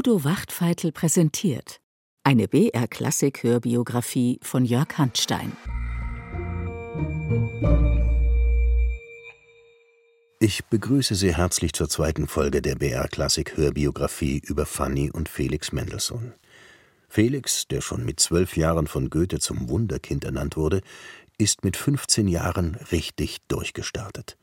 Udo 0.00 0.24
Wachtfeitel 0.24 0.92
präsentiert 0.92 1.82
eine 2.24 2.48
BR-Klassik-Hörbiografie 2.48 4.40
von 4.42 4.64
Jörg 4.64 4.96
Handstein. 4.96 5.52
Ich 10.38 10.64
begrüße 10.64 11.14
Sie 11.14 11.36
herzlich 11.36 11.74
zur 11.74 11.90
zweiten 11.90 12.28
Folge 12.28 12.62
der 12.62 12.76
BR-Klassik-Hörbiografie 12.76 14.40
über 14.46 14.64
Fanny 14.64 15.10
und 15.10 15.28
Felix 15.28 15.70
Mendelssohn. 15.70 16.32
Felix, 17.06 17.68
der 17.68 17.82
schon 17.82 18.06
mit 18.06 18.20
zwölf 18.20 18.56
Jahren 18.56 18.86
von 18.86 19.10
Goethe 19.10 19.38
zum 19.38 19.68
Wunderkind 19.68 20.24
ernannt 20.24 20.56
wurde, 20.56 20.80
ist 21.36 21.62
mit 21.62 21.76
15 21.76 22.26
Jahren 22.26 22.76
richtig 22.90 23.40
durchgestartet. 23.48 24.38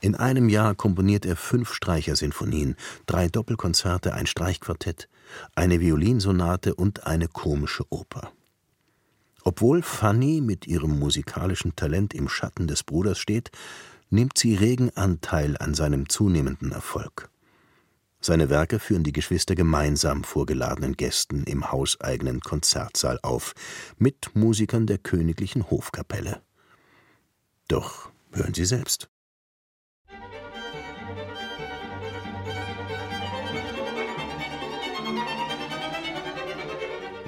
In 0.00 0.14
einem 0.14 0.48
Jahr 0.48 0.74
komponiert 0.74 1.26
er 1.26 1.36
fünf 1.36 1.74
Streichersinfonien, 1.74 2.76
drei 3.06 3.28
Doppelkonzerte, 3.28 4.14
ein 4.14 4.26
Streichquartett, 4.26 5.08
eine 5.54 5.80
Violinsonate 5.80 6.74
und 6.74 7.06
eine 7.06 7.28
komische 7.28 7.84
Oper. 7.90 8.32
Obwohl 9.44 9.82
Fanny 9.82 10.40
mit 10.40 10.66
ihrem 10.66 10.98
musikalischen 10.98 11.76
Talent 11.76 12.14
im 12.14 12.28
Schatten 12.28 12.66
des 12.66 12.82
Bruders 12.82 13.18
steht, 13.18 13.50
nimmt 14.08 14.38
sie 14.38 14.54
regen 14.54 14.90
Anteil 14.96 15.56
an 15.58 15.74
seinem 15.74 16.08
zunehmenden 16.08 16.72
Erfolg. 16.72 17.28
Seine 18.22 18.50
Werke 18.50 18.78
führen 18.78 19.02
die 19.02 19.12
Geschwister 19.12 19.54
gemeinsam 19.54 20.24
vor 20.24 20.44
geladenen 20.44 20.94
Gästen 20.94 21.44
im 21.44 21.72
hauseigenen 21.72 22.40
Konzertsaal 22.40 23.18
auf, 23.22 23.54
mit 23.98 24.34
Musikern 24.34 24.86
der 24.86 24.98
königlichen 24.98 25.70
Hofkapelle. 25.70 26.42
Doch 27.68 28.10
hören 28.32 28.52
Sie 28.52 28.66
selbst. 28.66 29.08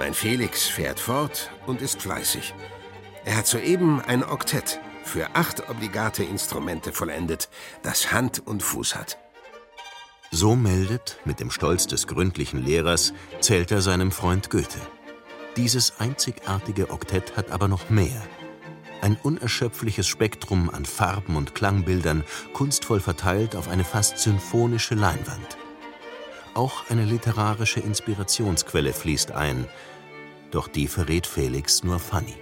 Mein 0.03 0.15
Felix 0.15 0.67
fährt 0.67 0.99
fort 0.99 1.53
und 1.65 1.81
ist 1.81 2.03
fleißig. 2.03 2.55
Er 3.25 3.37
hat 3.37 3.47
soeben 3.47 4.01
ein 4.01 4.25
Oktett 4.25 4.81
für 5.05 5.37
acht 5.37 5.71
obligate 5.71 6.25
Instrumente 6.25 6.91
vollendet, 6.91 7.49
das 7.85 8.11
Hand 8.11 8.45
und 8.45 8.65
Fuß 8.65 8.97
hat. 8.97 9.17
So 10.33 10.57
meldet, 10.57 11.21
mit 11.25 11.39
dem 11.39 11.53
Stolz 11.53 11.87
des 11.87 12.09
gründlichen 12.09 12.65
Lehrers, 12.65 13.13
zählt 13.39 13.71
er 13.71 13.81
seinem 13.81 14.11
Freund 14.11 14.51
Goethe. 14.51 14.81
Dieses 15.57 16.01
einzigartige 16.01 16.91
Oktett 16.91 17.37
hat 17.37 17.53
aber 17.53 17.69
noch 17.69 17.89
mehr. 17.89 18.25
Ein 19.03 19.17
unerschöpfliches 19.23 20.09
Spektrum 20.09 20.69
an 20.69 20.85
Farben 20.85 21.37
und 21.37 21.55
Klangbildern, 21.55 22.25
kunstvoll 22.55 22.99
verteilt 22.99 23.55
auf 23.55 23.69
eine 23.69 23.85
fast 23.85 24.19
symphonische 24.19 24.97
Leinwand. 24.97 25.59
Auch 26.55 26.91
eine 26.91 27.05
literarische 27.05 27.81
Inspirationsquelle 27.81 28.93
fließt 28.93 29.31
ein, 29.31 29.69
doch 30.53 30.69
die 30.69 30.87
verrät 30.87 31.27
Felix 31.27 31.83
nur 31.83 31.99
Fanny. 31.99 32.37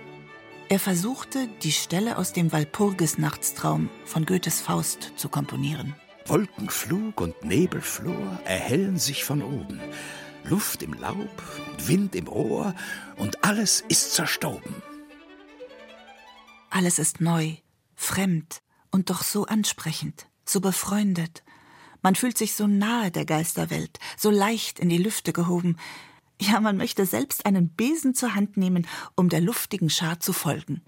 Er 0.68 0.78
versuchte, 0.78 1.48
die 1.62 1.72
Stelle 1.72 2.16
aus 2.16 2.32
dem 2.32 2.52
Walpurgis-Nachtstraum 2.52 3.88
von 4.04 4.26
Goethes 4.26 4.60
Faust 4.60 5.12
zu 5.16 5.28
komponieren. 5.28 5.96
Wolkenflug 6.26 7.20
und 7.20 7.42
Nebelflor 7.42 8.38
erhellen 8.44 8.98
sich 8.98 9.24
von 9.24 9.42
oben. 9.42 9.80
Luft 10.44 10.82
im 10.82 10.94
Laub, 10.94 11.42
Wind 11.78 12.14
im 12.14 12.28
Rohr 12.28 12.74
und 13.16 13.44
alles 13.44 13.82
ist 13.88 14.14
zerstoben. 14.14 14.74
Alles 16.70 16.98
ist 17.00 17.20
neu, 17.20 17.56
fremd 17.96 18.62
und 18.90 19.10
doch 19.10 19.22
so 19.22 19.46
ansprechend, 19.46 20.26
so 20.44 20.60
befreundet. 20.60 21.42
Man 22.00 22.14
fühlt 22.14 22.38
sich 22.38 22.54
so 22.54 22.66
nahe 22.66 23.10
der 23.10 23.24
Geisterwelt, 23.24 23.98
so 24.16 24.30
leicht 24.30 24.78
in 24.78 24.88
die 24.88 24.98
Lüfte 24.98 25.32
gehoben, 25.32 25.76
ja, 26.40 26.60
man 26.60 26.76
möchte 26.76 27.06
selbst 27.06 27.46
einen 27.46 27.68
Besen 27.68 28.14
zur 28.14 28.34
Hand 28.34 28.56
nehmen, 28.56 28.86
um 29.14 29.28
der 29.28 29.40
luftigen 29.40 29.90
Schar 29.90 30.20
zu 30.20 30.32
folgen. 30.32 30.82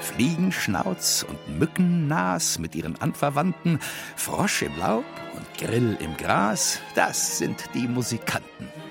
Fliegenschnauz 0.00 1.26
und 1.28 1.58
Mückennas 1.58 2.58
mit 2.58 2.74
ihren 2.74 3.00
Anverwandten, 3.00 3.80
Frosch 4.16 4.62
im 4.62 4.76
Laub 4.76 5.04
und 5.34 5.58
Grill 5.58 5.96
im 6.00 6.16
Gras, 6.16 6.78
das 6.94 7.38
sind 7.38 7.64
die 7.74 7.88
Musikanten. 7.88 8.83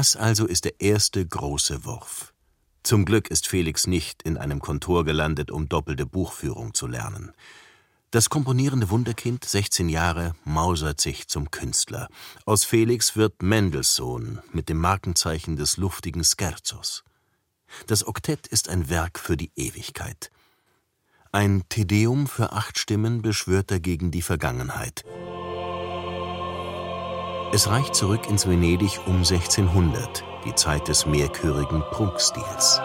Das 0.00 0.16
also 0.16 0.46
ist 0.46 0.64
der 0.64 0.80
erste 0.80 1.26
große 1.26 1.84
Wurf. 1.84 2.32
Zum 2.82 3.04
Glück 3.04 3.28
ist 3.28 3.46
Felix 3.46 3.86
nicht 3.86 4.22
in 4.22 4.38
einem 4.38 4.58
Kontor 4.58 5.04
gelandet, 5.04 5.50
um 5.50 5.68
doppelte 5.68 6.06
Buchführung 6.06 6.72
zu 6.72 6.86
lernen. 6.86 7.32
Das 8.10 8.30
komponierende 8.30 8.88
Wunderkind, 8.88 9.44
16 9.44 9.90
Jahre, 9.90 10.34
mausert 10.44 11.02
sich 11.02 11.28
zum 11.28 11.50
Künstler. 11.50 12.08
Aus 12.46 12.64
Felix 12.64 13.14
wird 13.14 13.42
Mendelssohn 13.42 14.38
mit 14.52 14.70
dem 14.70 14.78
Markenzeichen 14.78 15.56
des 15.56 15.76
luftigen 15.76 16.24
Scherzos. 16.24 17.04
Das 17.86 18.06
Oktett 18.06 18.46
ist 18.46 18.70
ein 18.70 18.88
Werk 18.88 19.18
für 19.18 19.36
die 19.36 19.52
Ewigkeit. 19.54 20.30
Ein 21.30 21.64
Tedeum 21.68 22.26
für 22.26 22.52
acht 22.52 22.78
Stimmen 22.78 23.20
beschwört 23.20 23.70
dagegen 23.70 24.10
die 24.10 24.22
Vergangenheit. 24.22 25.04
Es 27.52 27.68
reicht 27.68 27.96
zurück 27.96 28.28
ins 28.28 28.48
Venedig 28.48 29.00
um 29.06 29.16
1600, 29.16 30.22
die 30.44 30.54
Zeit 30.54 30.86
des 30.86 31.04
mehrchörigen 31.04 31.82
Prunkstils. 31.90 32.80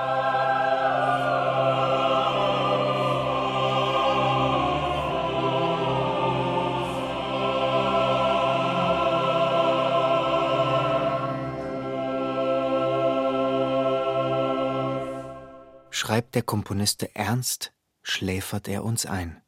Schreibt 15.91 16.33
der 16.33 16.41
Komponiste 16.41 17.15
ernst, 17.15 17.71
schläfert 18.01 18.67
er 18.67 18.83
uns 18.83 19.05
ein. 19.05 19.43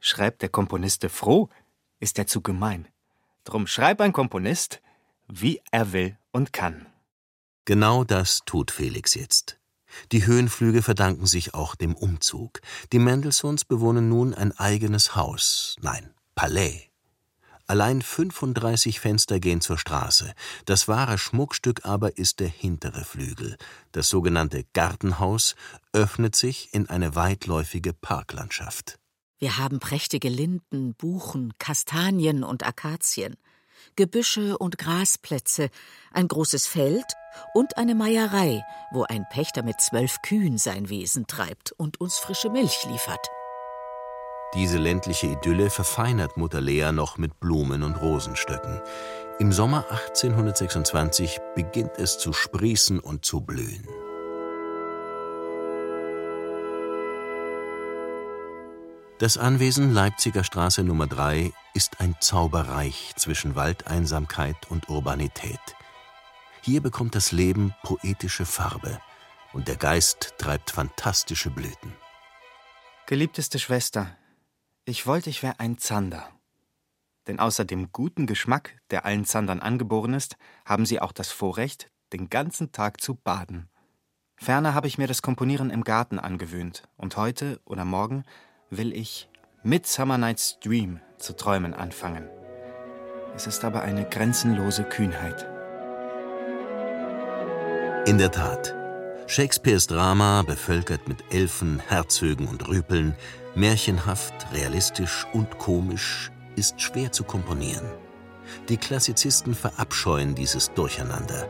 Schreibt 0.00 0.42
der 0.42 0.48
Komponiste 0.48 1.08
froh, 1.08 1.50
ist 2.00 2.18
er 2.18 2.26
zu 2.26 2.40
gemein. 2.40 2.88
Drum 3.46 3.68
schreib 3.68 4.00
ein 4.00 4.12
Komponist, 4.12 4.82
wie 5.28 5.62
er 5.70 5.92
will 5.92 6.18
und 6.32 6.52
kann. 6.52 6.86
Genau 7.64 8.02
das 8.02 8.40
tut 8.44 8.72
Felix 8.72 9.14
jetzt. 9.14 9.58
Die 10.10 10.26
Höhenflüge 10.26 10.82
verdanken 10.82 11.26
sich 11.26 11.54
auch 11.54 11.76
dem 11.76 11.94
Umzug. 11.94 12.60
Die 12.92 12.98
Mendelssohns 12.98 13.64
bewohnen 13.64 14.08
nun 14.08 14.34
ein 14.34 14.50
eigenes 14.58 15.14
Haus, 15.14 15.76
nein, 15.80 16.12
Palais. 16.34 16.90
Allein 17.68 18.02
35 18.02 18.98
Fenster 18.98 19.38
gehen 19.38 19.60
zur 19.60 19.78
Straße. 19.78 20.32
Das 20.64 20.88
wahre 20.88 21.16
Schmuckstück 21.16 21.84
aber 21.84 22.18
ist 22.18 22.40
der 22.40 22.48
hintere 22.48 23.04
Flügel. 23.04 23.56
Das 23.92 24.08
sogenannte 24.08 24.64
Gartenhaus 24.72 25.54
öffnet 25.92 26.34
sich 26.34 26.74
in 26.74 26.88
eine 26.88 27.14
weitläufige 27.14 27.92
Parklandschaft. 27.92 28.98
Wir 29.38 29.58
haben 29.58 29.80
prächtige 29.80 30.28
Linden, 30.28 30.94
Buchen, 30.94 31.52
Kastanien 31.58 32.42
und 32.42 32.66
Akazien, 32.66 33.36
Gebüsche 33.94 34.56
und 34.56 34.78
Grasplätze, 34.78 35.68
ein 36.12 36.28
großes 36.28 36.66
Feld 36.66 37.04
und 37.54 37.76
eine 37.76 37.94
Meierei, 37.94 38.62
wo 38.92 39.04
ein 39.04 39.24
Pächter 39.30 39.62
mit 39.62 39.80
zwölf 39.80 40.22
Kühen 40.22 40.56
sein 40.56 40.88
Wesen 40.88 41.26
treibt 41.26 41.72
und 41.72 42.00
uns 42.00 42.16
frische 42.18 42.48
Milch 42.48 42.84
liefert. 42.88 43.26
Diese 44.54 44.78
ländliche 44.78 45.26
Idylle 45.26 45.68
verfeinert 45.68 46.36
Mutter 46.38 46.62
Lea 46.62 46.92
noch 46.92 47.18
mit 47.18 47.38
Blumen 47.38 47.82
und 47.82 47.96
Rosenstöcken. 47.96 48.80
Im 49.38 49.52
Sommer 49.52 49.84
1826 49.90 51.40
beginnt 51.54 51.98
es 51.98 52.16
zu 52.18 52.32
sprießen 52.32 53.00
und 53.00 53.26
zu 53.26 53.42
blühen. 53.42 53.86
Das 59.18 59.38
Anwesen 59.38 59.94
Leipziger 59.94 60.44
Straße 60.44 60.84
Nummer 60.84 61.06
3 61.06 61.50
ist 61.72 62.00
ein 62.02 62.16
Zauberreich 62.20 63.14
zwischen 63.16 63.54
Waldeinsamkeit 63.54 64.70
und 64.70 64.90
Urbanität. 64.90 65.58
Hier 66.60 66.82
bekommt 66.82 67.14
das 67.14 67.32
Leben 67.32 67.74
poetische 67.82 68.44
Farbe 68.44 69.00
und 69.54 69.68
der 69.68 69.76
Geist 69.76 70.34
treibt 70.36 70.70
fantastische 70.70 71.48
Blüten. 71.48 71.94
Geliebteste 73.06 73.58
Schwester, 73.58 74.14
ich 74.84 75.06
wollte, 75.06 75.30
ich 75.30 75.42
wäre 75.42 75.60
ein 75.60 75.78
Zander. 75.78 76.28
Denn 77.26 77.40
außer 77.40 77.64
dem 77.64 77.92
guten 77.92 78.26
Geschmack, 78.26 78.78
der 78.90 79.06
allen 79.06 79.24
Zandern 79.24 79.60
angeboren 79.60 80.12
ist, 80.12 80.36
haben 80.66 80.84
sie 80.84 81.00
auch 81.00 81.12
das 81.12 81.30
Vorrecht, 81.30 81.90
den 82.12 82.28
ganzen 82.28 82.70
Tag 82.70 83.00
zu 83.00 83.14
baden. 83.14 83.70
Ferner 84.36 84.74
habe 84.74 84.88
ich 84.88 84.98
mir 84.98 85.06
das 85.06 85.22
Komponieren 85.22 85.70
im 85.70 85.84
Garten 85.84 86.18
angewöhnt 86.18 86.82
und 86.98 87.16
heute 87.16 87.62
oder 87.64 87.86
morgen 87.86 88.26
will 88.70 88.92
ich 88.92 89.28
Midsummer 89.62 90.18
Night's 90.18 90.58
Dream 90.60 91.00
zu 91.18 91.34
träumen 91.34 91.74
anfangen. 91.74 92.28
Es 93.34 93.46
ist 93.46 93.64
aber 93.64 93.82
eine 93.82 94.08
grenzenlose 94.08 94.84
Kühnheit. 94.84 95.46
In 98.06 98.18
der 98.18 98.30
Tat, 98.30 98.74
Shakespeares 99.26 99.86
Drama, 99.86 100.42
bevölkert 100.42 101.08
mit 101.08 101.24
Elfen, 101.32 101.80
Herzögen 101.80 102.46
und 102.46 102.68
Rüpeln, 102.68 103.16
märchenhaft, 103.54 104.52
realistisch 104.52 105.26
und 105.32 105.58
komisch, 105.58 106.30
ist 106.54 106.80
schwer 106.80 107.12
zu 107.12 107.24
komponieren. 107.24 107.90
Die 108.68 108.76
Klassizisten 108.76 109.54
verabscheuen 109.54 110.34
dieses 110.34 110.72
Durcheinander. 110.74 111.48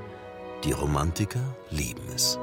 Die 0.64 0.72
Romantiker 0.72 1.54
lieben 1.70 2.08
es. 2.14 2.38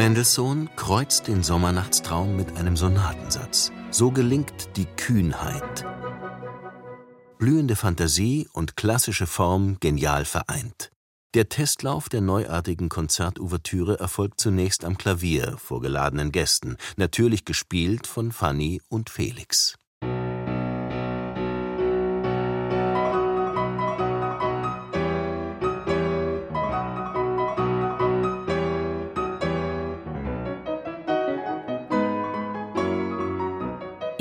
Mendelssohn 0.00 0.70
kreuzt 0.76 1.28
den 1.28 1.42
Sommernachtstraum 1.42 2.34
mit 2.34 2.56
einem 2.56 2.74
Sonatensatz. 2.74 3.70
So 3.90 4.10
gelingt 4.10 4.74
die 4.78 4.86
Kühnheit. 4.86 5.84
Blühende 7.38 7.76
Fantasie 7.76 8.48
und 8.54 8.76
klassische 8.76 9.26
Form 9.26 9.76
genial 9.78 10.24
vereint. 10.24 10.90
Der 11.34 11.50
Testlauf 11.50 12.08
der 12.08 12.22
neuartigen 12.22 12.88
Konzertouvertüre 12.88 14.00
erfolgt 14.00 14.40
zunächst 14.40 14.86
am 14.86 14.96
Klavier 14.96 15.58
vor 15.58 15.82
geladenen 15.82 16.32
Gästen, 16.32 16.78
natürlich 16.96 17.44
gespielt 17.44 18.06
von 18.06 18.32
Fanny 18.32 18.80
und 18.88 19.10
Felix. 19.10 19.76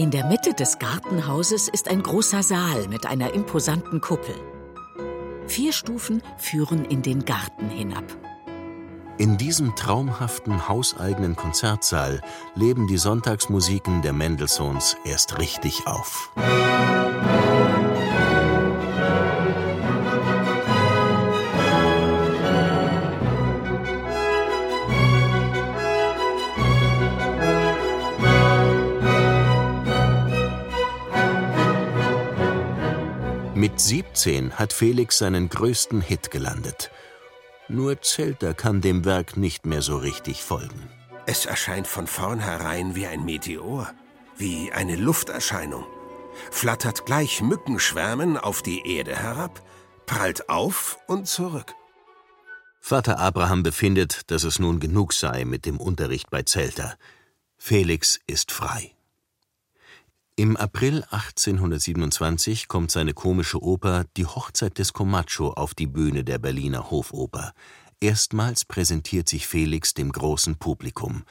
In 0.10 0.14
der 0.14 0.26
Mitte 0.26 0.56
des 0.56 0.80
Gartenhauses 0.80 1.68
ist 1.68 1.88
ein 1.88 2.02
großer 2.02 2.42
Saal 2.42 2.88
mit 2.88 3.06
einer 3.06 3.36
imposanten 3.36 4.02
Kuppel. 4.02 4.34
Vier 5.46 5.72
Stufen 5.72 6.24
führen 6.36 6.84
in 6.84 7.04
den 7.04 7.26
Garten 7.26 7.70
hinab. 7.70 8.06
In 9.20 9.38
diesem 9.38 9.76
traumhaften 9.76 10.68
hauseigenen 10.68 11.36
Konzertsaal 11.36 12.22
leben 12.56 12.88
die 12.88 12.98
Sonntagsmusiken 12.98 14.02
der 14.02 14.14
Mendelssohns 14.14 14.98
erst 15.06 15.38
richtig 15.38 15.86
auf. 15.86 16.32
17 33.90 34.54
hat 34.54 34.72
Felix 34.72 35.18
seinen 35.18 35.50
größten 35.50 36.00
Hit 36.00 36.30
gelandet. 36.30 36.92
Nur 37.70 38.04
Zelter 38.04 38.54
kann 38.54 38.82
dem 38.82 39.04
Werk 39.04 39.36
nicht 39.36 39.66
mehr 39.66 39.82
so 39.82 39.98
richtig 39.98 40.44
folgen. 40.44 40.92
Es 41.26 41.48
erscheint 41.48 41.88
von 41.88 42.06
vornherein 42.06 42.94
wie 42.94 43.08
ein 43.08 43.26
Meteor, 43.26 43.92
wie 44.38 44.72
eine 44.72 44.96
Lufterscheinung, 44.96 45.88
flattert 46.52 47.08
gleich 47.08 47.42
Mückenschwärmen 47.42 48.38
auf 48.38 48.62
die 48.62 48.88
Erde 48.88 49.16
herab, 49.16 49.60
prallt 50.06 50.50
auf 50.50 51.00
und 51.08 51.28
zurück. 51.28 51.74
Vater 52.80 53.18
Abraham 53.18 53.64
befindet, 53.64 54.30
dass 54.30 54.44
es 54.44 54.60
nun 54.60 54.80
genug 54.80 55.14
sei 55.14 55.46
mit 55.46 55.66
dem 55.66 55.80
Unterricht 55.80 56.30
bei 56.30 56.44
Zelter. 56.44 56.96
Felix 57.58 58.20
ist 58.28 58.52
frei. 58.52 58.94
Im 60.40 60.56
April 60.56 61.04
1827 61.10 62.70
kommt 62.70 62.92
seine 62.92 63.14
komische 63.14 63.62
Oper 63.62 64.06
Die 64.16 64.26
Hochzeit 64.26 64.78
des 64.78 64.94
Comacho 64.94 65.50
auf 65.50 65.74
die 65.74 65.86
Bühne 65.86 66.24
der 66.24 66.40
Berliner 66.40 66.90
Hofoper. 66.90 67.52
Erstmals 68.00 68.64
präsentiert 68.64 69.28
sich 69.28 69.48
Felix 69.48 69.94
dem 69.96 70.14
großen 70.14 70.56
Publikum. 70.56 71.26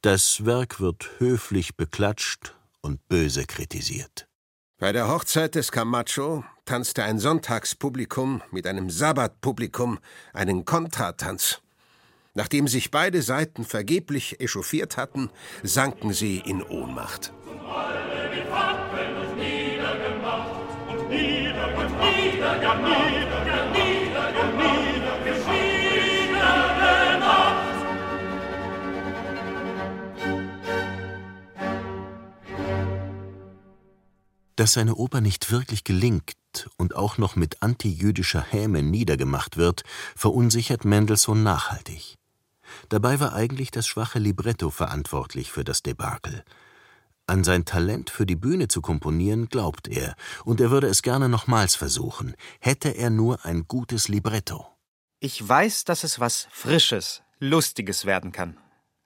Das 0.00 0.44
Werk 0.44 0.80
wird 0.80 1.08
höflich 1.18 1.76
beklatscht 1.76 2.56
und 2.80 3.06
böse 3.06 3.44
kritisiert. 3.44 4.26
Bei 4.80 4.90
der 4.90 5.06
Hochzeit 5.06 5.54
des 5.54 5.70
Camacho 5.70 6.42
tanzte 6.64 7.04
ein 7.04 7.20
Sonntagspublikum 7.20 8.42
mit 8.50 8.66
einem 8.66 8.90
Sabbatpublikum 8.90 10.00
einen 10.32 10.64
Kontratanz. 10.64 11.60
Nachdem 12.34 12.66
sich 12.66 12.90
beide 12.90 13.22
Seiten 13.22 13.64
vergeblich 13.64 14.40
echauffiert 14.40 14.96
hatten, 14.96 15.30
sanken 15.62 16.12
sie 16.12 16.38
in 16.38 16.60
Ohnmacht. 16.60 17.32
Dass 34.62 34.74
seine 34.74 34.94
Oper 34.94 35.20
nicht 35.20 35.50
wirklich 35.50 35.82
gelingt 35.82 36.36
und 36.76 36.94
auch 36.94 37.18
noch 37.18 37.34
mit 37.34 37.62
antijüdischer 37.62 38.42
Häme 38.42 38.82
niedergemacht 38.82 39.56
wird, 39.56 39.82
verunsichert 40.14 40.84
Mendelssohn 40.84 41.42
nachhaltig. 41.42 42.16
Dabei 42.88 43.18
war 43.18 43.32
eigentlich 43.32 43.72
das 43.72 43.88
schwache 43.88 44.20
Libretto 44.20 44.70
verantwortlich 44.70 45.50
für 45.50 45.64
das 45.64 45.82
Debakel. 45.82 46.44
An 47.32 47.44
sein 47.44 47.64
Talent 47.64 48.10
für 48.10 48.26
die 48.26 48.36
Bühne 48.36 48.68
zu 48.68 48.82
komponieren 48.82 49.48
glaubt 49.48 49.88
er, 49.88 50.16
und 50.44 50.60
er 50.60 50.70
würde 50.70 50.88
es 50.88 51.00
gerne 51.00 51.30
nochmals 51.30 51.76
versuchen, 51.76 52.34
hätte 52.60 52.90
er 52.90 53.08
nur 53.08 53.46
ein 53.46 53.66
gutes 53.66 54.08
Libretto. 54.08 54.66
Ich 55.18 55.48
weiß, 55.48 55.84
dass 55.84 56.04
es 56.04 56.20
was 56.20 56.46
Frisches, 56.50 57.22
Lustiges 57.38 58.04
werden 58.04 58.32
kann. 58.32 58.58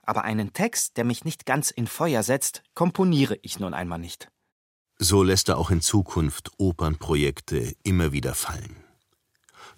Aber 0.02 0.24
einen 0.24 0.52
Text, 0.52 0.96
der 0.96 1.04
mich 1.04 1.24
nicht 1.24 1.46
ganz 1.46 1.70
in 1.70 1.86
Feuer 1.86 2.24
setzt, 2.24 2.64
komponiere 2.74 3.38
ich 3.42 3.60
nun 3.60 3.74
einmal 3.74 4.00
nicht. 4.00 4.26
So 4.98 5.22
lässt 5.22 5.48
er 5.48 5.56
auch 5.56 5.70
in 5.70 5.80
Zukunft 5.80 6.50
Opernprojekte 6.58 7.76
immer 7.84 8.10
wieder 8.10 8.34
fallen. 8.34 8.74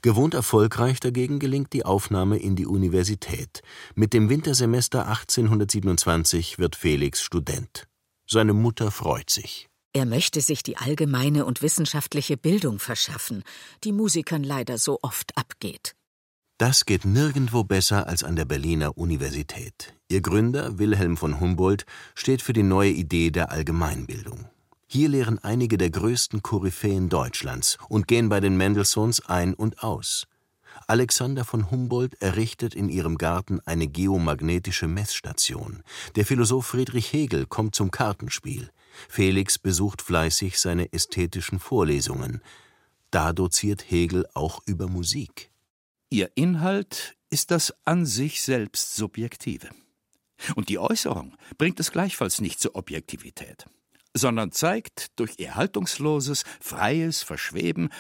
Gewohnt 0.01 0.33
erfolgreich 0.33 1.01
dagegen 1.01 1.39
gelingt 1.39 1.75
die 1.75 1.85
Aufnahme 1.85 2.39
in 2.39 2.57
die 2.57 2.67
Universität. 2.67 3.61
Mit 3.95 4.15
dem 4.15 4.31
Wintersemester 4.31 5.07
1827 5.07 6.59
wird 6.59 6.77
Felix 6.77 7.21
Student. 7.21 7.87
Seine 8.31 8.53
Mutter 8.53 8.91
freut 8.91 9.31
sich. 9.31 9.69
Er 9.95 10.05
möchte 10.05 10.43
sich 10.43 10.63
die 10.63 10.77
allgemeine 10.77 11.47
und 11.47 11.63
wissenschaftliche 11.63 12.37
Bildung 12.37 12.79
verschaffen, 12.79 13.43
die 13.85 13.93
Musikern 13.93 14.45
leider 14.45 14.77
so 14.77 14.99
oft 15.01 15.35
abgeht. 15.39 15.95
Das 16.59 16.85
geht 16.85 17.07
nirgendwo 17.07 17.65
besser 17.65 18.07
als 18.07 18.25
an 18.25 18.37
der 18.37 18.45
Berliner 18.45 18.99
Universität. 18.99 19.95
Ihr 20.11 20.21
Gründer, 20.21 20.79
Wilhelm 20.79 21.17
von 21.17 21.41
Humboldt, 21.41 21.87
steht 22.15 22.43
für 22.43 22.53
die 22.53 22.63
neue 22.63 22.91
Idee 22.91 23.31
der 23.31 23.51
Allgemeinbildung. 23.51 24.51
Hier 24.87 25.09
lehren 25.09 25.39
einige 25.39 25.79
der 25.79 25.91
größten 25.91 26.43
Koryphäen 26.43 27.09
Deutschlands 27.09 27.79
und 27.89 28.09
gehen 28.09 28.29
bei 28.29 28.41
den 28.41 28.59
Mendelssohns 28.59 29.25
ein 29.25 29.55
und 29.55 29.83
aus. 29.83 30.27
Alexander 30.89 31.45
von 31.45 31.71
Humboldt 31.71 32.15
errichtet 32.23 32.75
in 32.75 32.89
ihrem 32.89 33.19
Garten 33.19 33.61
eine 33.67 33.89
geomagnetische 33.89 34.89
Messstation. 34.89 35.83
Der 36.17 36.25
Philosoph 36.25 36.65
Friedrich 36.65 37.13
Hegel 37.13 37.45
kommt 37.45 37.75
zum 37.75 37.91
Kartenspiel. 37.91 38.71
Felix 39.11 39.59
besucht 39.59 40.01
fleißig 40.01 40.59
seine 40.59 40.91
ästhetischen 40.95 41.61
Vorlesungen. 41.61 42.41
Da 43.11 43.35
doziert 43.35 43.91
Hegel 43.91 44.27
auch 44.33 44.63
über 44.65 44.89
Musik. 44.89 45.51
Ihr 46.09 46.31
Inhalt 46.37 47.17
ist 47.29 47.51
das 47.51 47.75
an 47.85 48.07
sich 48.07 48.41
selbst 48.41 48.97
Subjektive. 48.97 49.69
Und 50.55 50.71
die 50.71 50.79
Äußerung 50.79 51.37
bringt 51.59 51.81
es 51.81 51.93
gleichfalls 51.93 52.41
nicht 52.41 52.61
zur 52.61 52.77
Objektivität, 52.77 53.67
sondern 54.15 54.53
zeigt 54.53 55.19
durch 55.21 55.35
ihr 55.37 55.55
haltungsloses, 55.55 56.45
freies 56.61 57.23
Verschweben, 57.23 57.91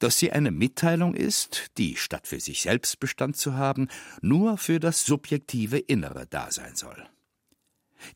dass 0.00 0.18
sie 0.18 0.32
eine 0.32 0.50
Mitteilung 0.50 1.14
ist, 1.14 1.70
die, 1.78 1.96
statt 1.96 2.26
für 2.26 2.40
sich 2.40 2.62
selbst 2.62 2.98
Bestand 2.98 3.36
zu 3.36 3.54
haben, 3.54 3.88
nur 4.20 4.58
für 4.58 4.80
das 4.80 5.04
subjektive 5.04 5.78
Innere 5.78 6.26
da 6.28 6.50
sein 6.50 6.74
soll. 6.74 7.06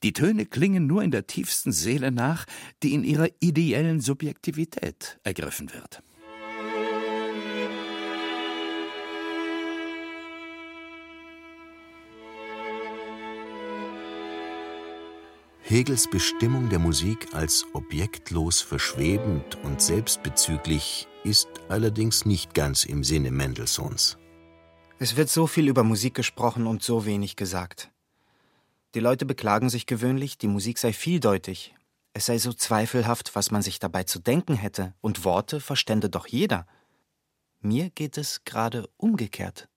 Die 0.03 0.13
Töne 0.13 0.47
klingen 0.47 0.87
nur 0.87 1.03
in 1.03 1.11
der 1.11 1.27
tiefsten 1.27 1.73
Seele 1.73 2.11
nach, 2.11 2.47
die 2.83 2.95
in 2.95 3.05
ihrer 3.05 3.29
ideellen 3.41 4.01
Subjektivität 4.01 5.19
ergriffen 5.23 5.73
wird. 5.73 6.03
Hegels 15.67 16.11
Bestimmung 16.11 16.69
der 16.69 16.79
Musik 16.79 17.33
als 17.33 17.65
objektlos 17.73 18.61
verschwebend 18.61 19.57
und 19.65 19.81
selbstbezüglich 19.81 21.09
ist 21.25 21.49
allerdings 21.71 22.27
nicht 22.27 22.53
ganz 22.53 22.85
im 22.85 23.03
Sinne 23.03 23.31
Mendelssohns. 23.31 24.19
Es 24.99 25.17
wird 25.17 25.31
so 25.31 25.47
viel 25.47 25.69
über 25.69 25.83
Musik 25.83 26.13
gesprochen 26.13 26.67
und 26.67 26.83
so 26.83 27.07
wenig 27.07 27.37
gesagt. 27.37 27.91
Die 28.95 29.01
Leute 29.01 29.25
beklagen 29.25 29.71
sich 29.71 29.87
gewöhnlich, 29.87 30.37
die 30.37 30.49
Musik 30.49 30.77
sei 30.77 30.93
vieldeutig, 30.93 31.75
es 32.13 32.27
sei 32.27 32.37
so 32.37 32.53
zweifelhaft, 32.53 33.35
was 33.35 33.51
man 33.51 33.63
sich 33.63 33.79
dabei 33.79 34.05
zu 34.05 34.19
denken 34.19 34.57
hätte, 34.57 34.93
und 35.01 35.25
Worte 35.25 35.61
verstände 35.61 36.11
doch 36.11 36.27
jeder. 36.27 36.67
Mir 37.63 37.89
geht 37.89 38.19
es 38.19 38.45
gerade 38.45 38.87
umgekehrt. 38.99 39.71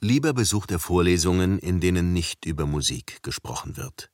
Lieber 0.00 0.32
besucht 0.32 0.72
er 0.72 0.80
Vorlesungen, 0.80 1.60
in 1.60 1.78
denen 1.78 2.12
nicht 2.12 2.44
über 2.44 2.66
Musik 2.66 3.22
gesprochen 3.22 3.76
wird. 3.76 4.10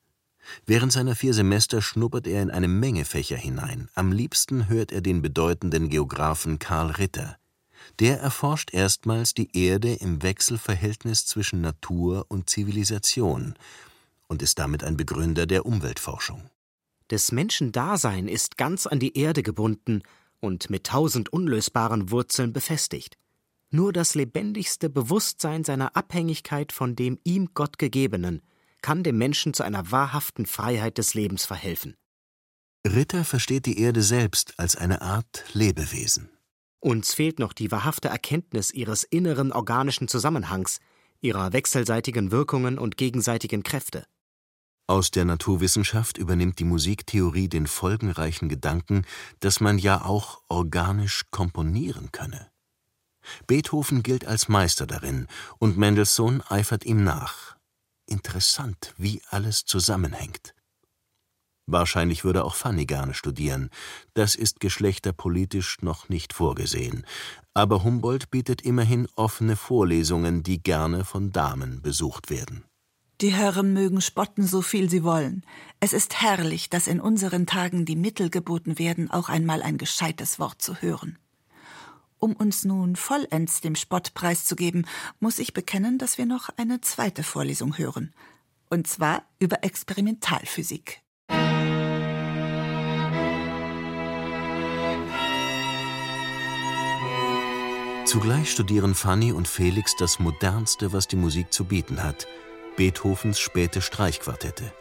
Während 0.67 0.93
seiner 0.93 1.15
vier 1.15 1.35
Semester 1.35 1.83
schnuppert 1.83 2.27
er 2.27 2.43
in 2.43 2.51
eine 2.51 2.69
Menge 2.69 3.05
Fächer 3.05 3.37
hinein. 3.37 3.89
Am 3.95 4.13
liebsten 4.13 4.69
hört 4.69 4.93
er 4.93 5.01
den 5.01 5.23
bedeutenden 5.23 5.89
Geographen 5.89 6.59
Karl 6.59 6.91
Ritter. 6.93 7.37
Der 8.01 8.21
erforscht 8.21 8.73
erstmals 8.73 9.35
die 9.35 9.57
Erde 9.57 9.95
im 9.95 10.23
Wechselverhältnis 10.23 11.27
zwischen 11.27 11.61
Natur 11.61 12.27
und 12.29 12.51
Zivilisation 12.51 13.55
und 14.27 14.43
ist 14.43 14.59
damit 14.59 14.85
ein 14.85 14.97
Begründer 14.97 15.47
der 15.47 15.67
Umweltforschung. 15.67 16.51
Des 17.11 17.33
Menschen 17.33 17.73
Dasein 17.73 18.29
ist 18.29 18.59
ganz 18.59 18.87
an 18.87 19.01
die 19.01 19.17
Erde 19.17 19.43
gebunden 19.43 20.03
und 20.41 20.71
mit 20.71 20.85
tausend 20.85 21.33
unlösbaren 21.33 22.11
Wurzeln 22.11 22.53
befestigt. 22.53 23.17
Nur 23.71 23.93
das 23.93 24.15
lebendigste 24.15 24.91
Bewusstsein 24.91 25.65
seiner 25.65 25.97
Abhängigkeit 25.97 26.73
von 26.73 26.95
dem 26.95 27.19
ihm 27.25 27.51
Gott 27.55 27.79
gegebenen 27.79 28.43
kann 28.83 29.03
dem 29.03 29.19
Menschen 29.19 29.55
zu 29.55 29.63
einer 29.63 29.91
wahrhaften 29.91 30.47
Freiheit 30.47 30.99
des 30.99 31.15
Lebens 31.15 31.45
verhelfen. 31.45 31.97
Ritter 32.87 33.25
versteht 33.25 33.67
die 33.67 33.81
Erde 33.81 34.03
selbst 34.03 34.55
als 34.59 34.77
eine 34.77 35.03
Art 35.03 35.45
Lebewesen. 35.53 36.31
Uns 36.81 37.13
fehlt 37.13 37.39
noch 37.39 37.53
die 37.53 37.71
wahrhafte 37.73 38.09
Erkenntnis 38.09 38.71
ihres 38.71 39.03
inneren 39.03 39.53
organischen 39.53 40.09
Zusammenhangs, 40.09 40.79
ihrer 41.21 41.53
wechselseitigen 41.53 42.31
Wirkungen 42.31 42.79
und 42.79 42.97
gegenseitigen 42.97 43.63
Kräfte. 43.63 44.07
Aus 44.87 45.11
der 45.11 45.27
Naturwissenschaft 45.27 46.17
übernimmt 46.17 46.61
die 46.61 46.65
Musiktheorie 46.65 47.49
den 47.49 47.67
folgenreichen 47.67 48.49
Gedanken, 48.49 49.05
dass 49.41 49.61
man 49.61 49.79
ja 49.79 50.03
auch 50.03 50.41
organisch 50.49 51.25
komponieren 51.31 52.11
könne. 52.11 52.49
Beethoven 53.47 54.03
gilt 54.03 54.27
als 54.27 54.49
Meister 54.49 54.87
darin, 54.87 55.27
und 55.59 55.77
Mendelssohn 55.77 56.43
eifert 56.49 56.87
ihm 56.87 57.05
nach. 57.05 57.58
Interessant, 58.09 58.95
wie 58.97 59.21
alles 59.29 59.67
zusammenhängt. 59.67 60.55
Wahrscheinlich 61.67 62.25
würde 62.25 62.45
auch 62.45 62.55
Fanny 62.55 62.87
gerne 62.87 63.13
studieren. 63.13 63.69
Das 64.15 64.35
ist 64.35 64.61
geschlechterpolitisch 64.61 65.83
noch 65.83 66.09
nicht 66.09 66.33
vorgesehen. 66.33 67.05
Aber 67.53 67.85
Humboldt 67.85 68.31
bietet 68.31 68.63
immerhin 68.63 69.07
offene 69.17 69.55
Vorlesungen, 69.55 70.43
die 70.43 70.63
gerne 70.63 71.05
von 71.05 71.31
Damen 71.31 71.83
besucht 71.83 72.31
werden. 72.31 72.65
Die 73.21 73.35
Herren 73.35 73.75
mögen 73.75 74.01
spotten, 74.01 74.47
so 74.47 74.63
viel 74.63 74.89
sie 74.89 75.05
wollen. 75.05 75.45
Es 75.79 75.93
ist 75.93 76.23
herrlich, 76.23 76.71
dass 76.71 76.87
in 76.87 77.01
unseren 77.01 77.45
Tagen 77.45 77.85
die 77.85 77.97
Mittel 77.97 78.31
geboten 78.31 78.79
werden, 78.79 79.11
auch 79.11 79.29
einmal 79.29 79.61
ein 79.61 79.77
gescheites 79.77 80.39
Wort 80.39 80.63
zu 80.63 80.81
hören. 80.81 81.19
Um 82.21 82.35
uns 82.35 82.65
nun 82.65 82.97
vollends 82.97 83.61
dem 83.61 83.77
Spott 83.77 84.13
preiszugeben, 84.15 84.87
muss 85.21 85.39
ich 85.39 85.53
bekennen, 85.53 85.99
dass 85.99 86.19
wir 86.19 86.27
noch 86.27 86.49
eine 86.57 86.81
zweite 86.81 87.23
Vorlesung 87.23 87.79
hören. 87.79 88.13
Und 88.69 88.89
zwar 88.89 89.23
über 89.39 89.63
Experimentalphysik. 89.63 91.01
Zugleich 98.05 98.51
studieren 98.51 98.95
Fanny 98.95 99.33
und 99.33 99.47
Felix 99.47 99.95
das 99.97 100.19
Modernste, 100.19 100.93
was 100.93 101.09
die 101.09 101.17
Musik 101.17 101.53
zu 101.53 101.67
bieten 101.67 102.03
hat: 102.03 102.27
Beethovens 102.77 103.39
späte 103.39 103.81
Streichquartette. 103.81 104.73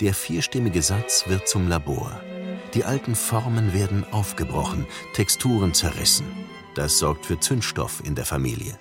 Der 0.00 0.14
vierstimmige 0.14 0.82
Satz 0.82 1.28
wird 1.28 1.48
zum 1.48 1.68
Labor. 1.68 2.20
Die 2.74 2.84
alten 2.84 3.14
Formen 3.14 3.72
werden 3.72 4.04
aufgebrochen, 4.10 4.86
Texturen 5.14 5.72
zerrissen. 5.74 6.26
Das 6.76 6.98
sorgt 6.98 7.24
für 7.24 7.40
Zündstoff 7.40 8.02
in 8.04 8.14
der 8.14 8.26
Familie. 8.26 8.78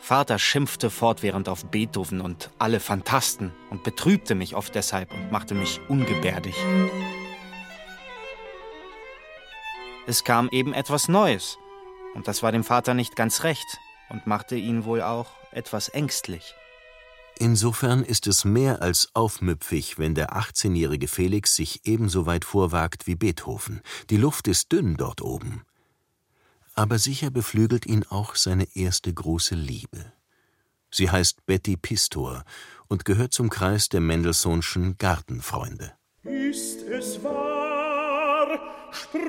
Vater 0.00 0.40
schimpfte 0.40 0.90
fortwährend 0.90 1.48
auf 1.48 1.66
Beethoven 1.66 2.20
und 2.20 2.50
alle 2.58 2.80
Phantasten 2.80 3.52
und 3.70 3.84
betrübte 3.84 4.34
mich 4.34 4.56
oft 4.56 4.74
deshalb 4.74 5.12
und 5.12 5.30
machte 5.30 5.54
mich 5.54 5.80
ungebärdig. 5.88 6.56
Es 10.08 10.24
kam 10.24 10.48
eben 10.50 10.74
etwas 10.74 11.06
Neues, 11.06 11.58
und 12.14 12.26
das 12.26 12.42
war 12.42 12.50
dem 12.50 12.64
Vater 12.64 12.94
nicht 12.94 13.14
ganz 13.14 13.44
recht 13.44 13.78
und 14.08 14.26
machte 14.26 14.56
ihn 14.56 14.84
wohl 14.84 15.00
auch 15.00 15.28
etwas 15.52 15.88
ängstlich. 15.88 16.54
Insofern 17.38 18.02
ist 18.02 18.26
es 18.26 18.44
mehr 18.44 18.82
als 18.82 19.10
aufmüpfig, 19.14 19.96
wenn 19.96 20.16
der 20.16 20.36
18-jährige 20.36 21.06
Felix 21.06 21.54
sich 21.54 21.82
ebenso 21.84 22.26
weit 22.26 22.44
vorwagt 22.44 23.06
wie 23.06 23.14
Beethoven. 23.14 23.80
Die 24.10 24.16
Luft 24.16 24.48
ist 24.48 24.72
dünn 24.72 24.96
dort 24.96 25.22
oben 25.22 25.62
aber 26.78 27.00
sicher 27.00 27.30
beflügelt 27.32 27.86
ihn 27.86 28.04
auch 28.08 28.36
seine 28.36 28.68
erste 28.76 29.12
große 29.12 29.56
Liebe. 29.56 30.12
Sie 30.92 31.10
heißt 31.10 31.44
Betty 31.44 31.76
Pistor 31.76 32.44
und 32.86 33.04
gehört 33.04 33.32
zum 33.32 33.50
Kreis 33.50 33.88
der 33.88 33.98
Mendelssohnschen 33.98 34.96
Gartenfreunde. 34.96 35.94
Ist 36.22 36.82
es 36.82 37.20
wahr, 37.24 38.60
sprich, 38.92 39.24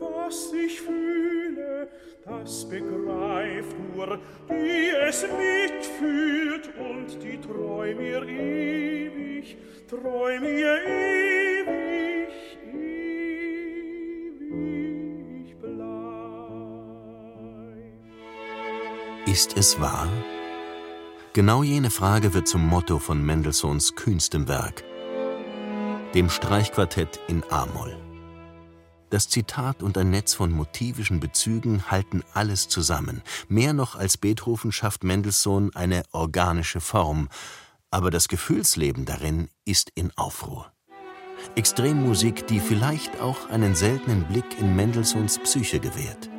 was 0.00 0.52
ich 0.54 0.80
fühle, 0.80 1.88
das 2.24 2.68
begreift 2.68 3.76
nur, 3.94 4.18
die 4.50 4.90
es 5.08 5.22
mitfühlt 5.22 6.68
und 6.80 7.22
die 7.22 7.40
treu 7.40 7.94
mir 7.94 8.24
ewig, 8.24 9.56
treu 9.88 10.40
mir 10.40 10.84
ewig. 10.84 11.65
Ist 19.36 19.54
es 19.54 19.78
wahr? 19.78 20.08
Genau 21.34 21.62
jene 21.62 21.90
Frage 21.90 22.32
wird 22.32 22.48
zum 22.48 22.66
Motto 22.66 22.98
von 22.98 23.22
Mendelssohns 23.22 23.94
kühnstem 23.94 24.48
Werk, 24.48 24.82
dem 26.14 26.30
Streichquartett 26.30 27.20
in 27.28 27.44
A-Moll. 27.50 27.98
Das 29.10 29.28
Zitat 29.28 29.82
und 29.82 29.98
ein 29.98 30.08
Netz 30.08 30.32
von 30.32 30.50
motivischen 30.50 31.20
Bezügen 31.20 31.90
halten 31.90 32.24
alles 32.32 32.68
zusammen. 32.68 33.20
Mehr 33.46 33.74
noch 33.74 33.94
als 33.94 34.16
Beethoven 34.16 34.72
schafft 34.72 35.04
Mendelssohn 35.04 35.70
eine 35.76 36.04
organische 36.12 36.80
Form, 36.80 37.28
aber 37.90 38.10
das 38.10 38.28
Gefühlsleben 38.28 39.04
darin 39.04 39.50
ist 39.66 39.92
in 39.94 40.12
Aufruhr. 40.16 40.72
Extremmusik, 41.56 42.46
die 42.46 42.58
vielleicht 42.58 43.20
auch 43.20 43.50
einen 43.50 43.74
seltenen 43.74 44.24
Blick 44.24 44.58
in 44.58 44.74
Mendelssohns 44.74 45.38
Psyche 45.40 45.78
gewährt. 45.78 46.30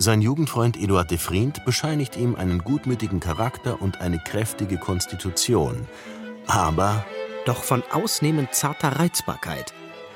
Sein 0.00 0.22
Jugendfreund 0.22 0.76
Eduard 0.76 1.10
de 1.10 1.18
Vriend 1.18 1.64
bescheinigt 1.64 2.16
ihm 2.16 2.36
einen 2.36 2.60
gutmütigen 2.60 3.18
Charakter 3.18 3.82
und 3.82 4.00
eine 4.00 4.20
kräftige 4.20 4.78
Konstitution. 4.78 5.88
Aber 6.46 7.04
doch 7.46 7.64
von 7.64 7.82
ausnehmend 7.90 8.54
zarter 8.54 8.90
Reizbarkeit. 8.90 9.74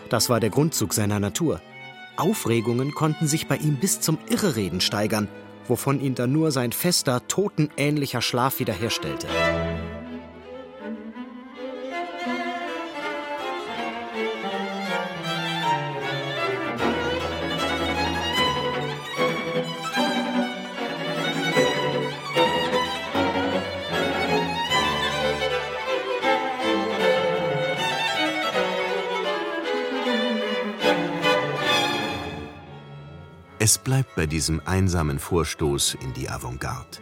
Das 0.08 0.30
war 0.30 0.38
der 0.38 0.50
Grundzug 0.50 0.94
seiner 0.94 1.18
Natur. 1.18 1.60
Aufregungen 2.16 2.92
konnten 2.92 3.26
sich 3.26 3.48
bei 3.48 3.56
ihm 3.56 3.74
bis 3.74 4.00
zum 4.00 4.18
Irrereden 4.28 4.80
steigern, 4.80 5.26
wovon 5.66 6.00
ihn 6.00 6.14
dann 6.14 6.30
nur 6.30 6.52
sein 6.52 6.70
fester, 6.70 7.26
totenähnlicher 7.26 8.22
Schlaf 8.22 8.60
wiederherstellte. 8.60 9.26
Es 33.64 33.78
bleibt 33.78 34.16
bei 34.16 34.26
diesem 34.26 34.60
einsamen 34.64 35.20
Vorstoß 35.20 35.94
in 36.00 36.12
die 36.14 36.28
Avantgarde. 36.28 36.98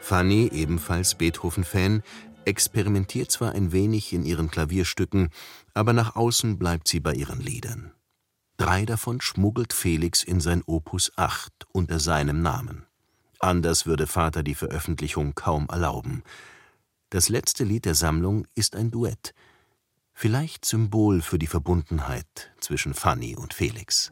Fanny, 0.00 0.50
ebenfalls 0.52 1.14
Beethoven-Fan, 1.14 2.02
experimentiert 2.44 3.30
zwar 3.30 3.52
ein 3.52 3.70
wenig 3.70 4.12
in 4.12 4.24
ihren 4.24 4.50
Klavierstücken, 4.50 5.28
aber 5.72 5.92
nach 5.92 6.16
außen 6.16 6.58
bleibt 6.58 6.88
sie 6.88 6.98
bei 6.98 7.12
ihren 7.12 7.40
Liedern. 7.40 7.92
Drei 8.56 8.86
davon 8.86 9.20
schmuggelt 9.20 9.72
Felix 9.72 10.24
in 10.24 10.40
sein 10.40 10.64
Opus 10.66 11.12
8 11.14 11.68
unter 11.70 12.00
seinem 12.00 12.42
Namen. 12.42 12.86
Anders 13.38 13.86
würde 13.86 14.08
Vater 14.08 14.42
die 14.42 14.56
Veröffentlichung 14.56 15.36
kaum 15.36 15.68
erlauben. 15.70 16.24
Das 17.10 17.28
letzte 17.28 17.62
Lied 17.62 17.84
der 17.84 17.94
Sammlung 17.94 18.48
ist 18.56 18.74
ein 18.74 18.90
Duett, 18.90 19.32
vielleicht 20.12 20.64
Symbol 20.64 21.22
für 21.22 21.38
die 21.38 21.46
Verbundenheit 21.46 22.50
zwischen 22.58 22.94
Fanny 22.94 23.36
und 23.36 23.54
Felix. 23.54 24.10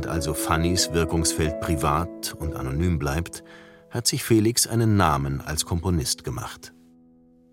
Während 0.00 0.14
also 0.14 0.32
Fannys 0.32 0.94
Wirkungsfeld 0.94 1.60
privat 1.60 2.32
und 2.32 2.56
anonym 2.56 2.98
bleibt, 2.98 3.44
hat 3.90 4.06
sich 4.06 4.24
Felix 4.24 4.66
einen 4.66 4.96
Namen 4.96 5.42
als 5.42 5.66
Komponist 5.66 6.24
gemacht. 6.24 6.72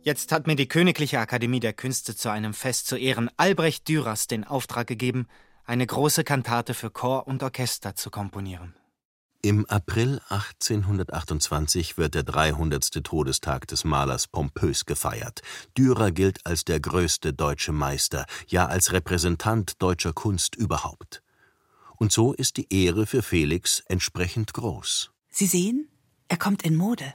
Jetzt 0.01 0.31
hat 0.31 0.47
mir 0.47 0.55
die 0.55 0.69
Königliche 0.69 1.19
Akademie 1.19 1.59
der 1.59 1.73
Künste 1.73 2.15
zu 2.15 2.29
einem 2.29 2.53
Fest 2.53 2.87
zu 2.87 2.95
Ehren 2.95 3.29
Albrecht 3.35 3.89
Dürers 3.89 4.27
den 4.27 4.45
Auftrag 4.45 4.87
gegeben, 4.87 5.27
eine 5.65 5.85
große 5.85 6.23
Kantate 6.23 6.73
für 6.73 6.89
Chor 6.89 7.27
und 7.27 7.43
Orchester 7.43 7.95
zu 7.95 8.11
komponieren. 8.11 8.75
Im 9.41 9.65
April 9.65 10.21
1828 10.29 11.97
wird 11.97 12.15
der 12.15 12.23
300. 12.23 13.03
Todestag 13.03 13.67
des 13.67 13.83
Malers 13.83 14.29
pompös 14.29 14.85
gefeiert. 14.85 15.41
Dürer 15.77 16.11
gilt 16.11 16.45
als 16.45 16.63
der 16.63 16.79
größte 16.79 17.33
deutsche 17.33 17.73
Meister, 17.73 18.25
ja 18.47 18.67
als 18.67 18.93
Repräsentant 18.93 19.81
deutscher 19.81 20.13
Kunst 20.13 20.55
überhaupt 20.55 21.21
und 21.97 22.11
so 22.11 22.33
ist 22.33 22.57
die 22.57 22.71
Ehre 22.73 23.05
für 23.05 23.21
Felix 23.21 23.81
entsprechend 23.87 24.53
groß. 24.53 25.11
Sie 25.29 25.47
sehen, 25.47 25.89
er 26.27 26.37
kommt 26.37 26.63
in 26.63 26.75
Mode. 26.75 27.13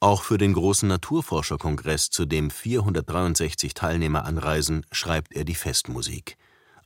Auch 0.00 0.22
für 0.22 0.38
den 0.38 0.52
großen 0.52 0.88
Naturforscherkongress, 0.88 2.10
zu 2.10 2.24
dem 2.24 2.50
463 2.50 3.74
Teilnehmer 3.74 4.24
anreisen, 4.24 4.86
schreibt 4.92 5.34
er 5.34 5.44
die 5.44 5.56
Festmusik. 5.56 6.36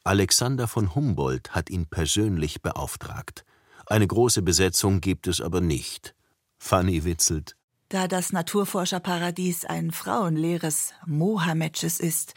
Alexander 0.02 0.66
von 0.66 0.94
Humboldt 0.94 1.50
hat 1.50 1.68
ihn 1.68 1.86
persönlich 1.86 2.62
beauftragt. 2.62 3.44
Eine 3.86 4.06
große 4.06 4.42
Besetzung 4.42 5.00
gibt 5.00 5.26
es 5.26 5.40
aber 5.40 5.60
nicht. 5.60 6.14
Fanny 6.58 7.04
witzelt. 7.04 7.56
Da 7.88 8.08
das 8.08 8.32
Naturforscherparadies 8.32 9.66
ein 9.66 9.90
frauenleeres 9.90 10.94
Mohammetsches 11.04 12.00
ist, 12.00 12.32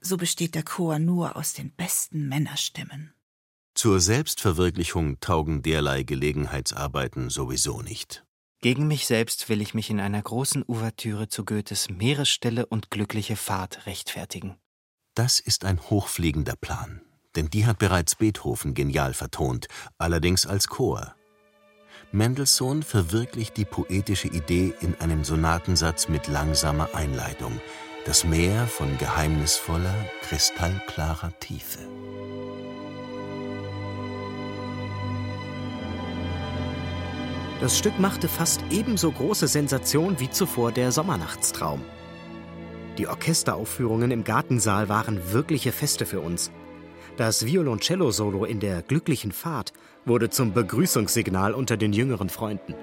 so 0.00 0.16
besteht 0.16 0.54
der 0.54 0.62
Chor 0.62 1.00
nur 1.00 1.36
aus 1.36 1.54
den 1.54 1.72
besten 1.72 2.28
Männerstimmen. 2.28 3.12
Zur 3.74 4.00
Selbstverwirklichung 4.00 5.18
taugen 5.20 5.62
derlei 5.62 6.02
Gelegenheitsarbeiten 6.02 7.30
sowieso 7.30 7.82
nicht. 7.82 8.24
Gegen 8.60 8.86
mich 8.86 9.06
selbst 9.06 9.48
will 9.48 9.60
ich 9.60 9.74
mich 9.74 9.90
in 9.90 9.98
einer 9.98 10.22
großen 10.22 10.62
Ouvertüre 10.68 11.28
zu 11.28 11.44
Goethes 11.44 11.88
Meeresstille 11.90 12.66
und 12.66 12.90
glückliche 12.90 13.34
Fahrt 13.34 13.86
rechtfertigen. 13.86 14.56
Das 15.14 15.40
ist 15.40 15.64
ein 15.64 15.80
hochfliegender 15.90 16.54
Plan, 16.54 17.02
denn 17.34 17.50
die 17.50 17.66
hat 17.66 17.78
bereits 17.78 18.14
Beethoven 18.14 18.74
genial 18.74 19.14
vertont, 19.14 19.66
allerdings 19.98 20.46
als 20.46 20.68
Chor. 20.68 21.16
Mendelssohn 22.12 22.82
verwirklicht 22.82 23.56
die 23.56 23.64
poetische 23.64 24.28
Idee 24.28 24.74
in 24.80 24.94
einem 25.00 25.24
Sonatensatz 25.24 26.08
mit 26.08 26.28
langsamer 26.28 26.94
Einleitung, 26.94 27.60
das 28.04 28.22
Meer 28.22 28.66
von 28.66 28.96
geheimnisvoller, 28.98 29.94
kristallklarer 30.22 31.38
Tiefe. 31.40 31.80
Das 37.62 37.78
Stück 37.78 37.96
machte 38.00 38.26
fast 38.26 38.60
ebenso 38.72 39.12
große 39.12 39.46
Sensation 39.46 40.18
wie 40.18 40.28
zuvor 40.28 40.72
der 40.72 40.90
Sommernachtstraum. 40.90 41.84
Die 42.98 43.06
Orchesteraufführungen 43.06 44.10
im 44.10 44.24
Gartensaal 44.24 44.88
waren 44.88 45.32
wirkliche 45.32 45.70
Feste 45.70 46.04
für 46.04 46.18
uns. 46.18 46.50
Das 47.16 47.46
Violoncello-Solo 47.46 48.46
in 48.46 48.58
der 48.58 48.82
glücklichen 48.82 49.30
Fahrt 49.30 49.72
wurde 50.04 50.28
zum 50.28 50.52
Begrüßungssignal 50.52 51.54
unter 51.54 51.76
den 51.76 51.92
jüngeren 51.92 52.30
Freunden. 52.30 52.74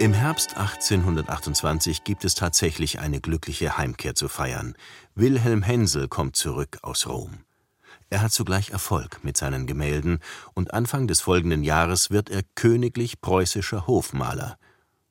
Im 0.00 0.14
Herbst 0.14 0.56
1828 0.56 2.04
gibt 2.04 2.24
es 2.24 2.34
tatsächlich 2.34 3.00
eine 3.00 3.20
glückliche 3.20 3.76
Heimkehr 3.76 4.14
zu 4.14 4.28
feiern. 4.28 4.74
Wilhelm 5.14 5.62
Hensel 5.62 6.08
kommt 6.08 6.36
zurück 6.36 6.78
aus 6.80 7.06
Rom. 7.06 7.44
Er 8.08 8.22
hat 8.22 8.32
zugleich 8.32 8.70
Erfolg 8.70 9.22
mit 9.22 9.36
seinen 9.36 9.66
Gemälden 9.66 10.20
und 10.54 10.72
Anfang 10.72 11.06
des 11.06 11.20
folgenden 11.20 11.62
Jahres 11.64 12.08
wird 12.08 12.30
er 12.30 12.44
königlich 12.54 13.20
preußischer 13.20 13.86
Hofmaler. 13.86 14.56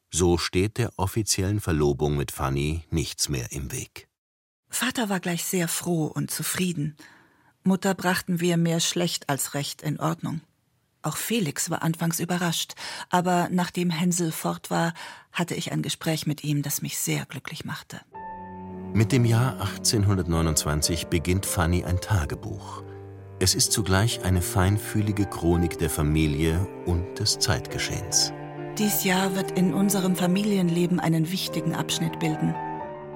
So 0.10 0.40
steht 0.40 0.80
der 0.80 0.90
offiziellen 0.98 1.60
Verlobung 1.60 2.18
mit 2.18 2.32
Fanny 2.32 2.84
nichts 2.90 3.30
mehr 3.30 3.52
im 3.52 3.72
Weg. 3.72 4.08
Vater 4.70 5.08
war 5.08 5.20
gleich 5.20 5.46
sehr 5.46 5.68
froh 5.68 6.08
und 6.08 6.32
zufrieden. 6.32 6.98
Mutter 7.62 7.94
brachten 7.94 8.40
wir 8.40 8.58
mehr 8.58 8.80
schlecht 8.80 9.30
als 9.30 9.54
recht 9.54 9.84
in 9.84 10.00
Ordnung. 10.00 10.42
Auch 11.02 11.18
Felix 11.18 11.70
war 11.70 11.82
anfangs 11.82 12.20
überrascht, 12.20 12.74
aber 13.10 13.48
nachdem 13.52 13.90
Hänsel 13.90 14.32
fort 14.32 14.70
war, 14.70 14.94
hatte 15.32 15.56
ich 15.56 15.72
ein 15.72 15.82
Gespräch 15.82 16.28
mit 16.28 16.44
ihm, 16.44 16.62
das 16.62 16.82
mich 16.82 16.98
sehr 16.98 17.26
glücklich 17.26 17.64
machte. 17.64 18.02
Mit 18.94 19.12
dem 19.12 19.24
Jahr 19.24 19.62
1829 19.62 21.08
beginnt 21.08 21.46
Fanny 21.46 21.86
ein 21.86 22.02
Tagebuch. 22.02 22.84
Es 23.40 23.56
ist 23.56 23.72
zugleich 23.72 24.24
eine 24.26 24.42
feinfühlige 24.42 25.26
Chronik 25.26 25.78
der 25.78 25.90
Familie 25.90 26.68
und 26.86 27.20
des 27.20 27.40
Zeitgeschehens. 27.40 28.34
Dies 28.78 29.04
Jahr 29.06 29.36
wird 29.36 29.52
in 29.52 29.74
unserem 29.74 30.16
Familienleben 30.16 31.00
einen 31.00 31.32
wichtigen 31.32 31.76
Abschnitt 31.76 32.20
bilden. 32.20 32.54